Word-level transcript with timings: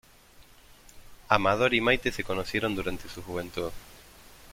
Amador 1.27 1.75
y 1.75 1.79
Maite 1.81 2.11
se 2.11 2.23
conocieron 2.23 2.73
durante 2.73 3.07
su 3.07 3.21
juventud. 3.21 3.71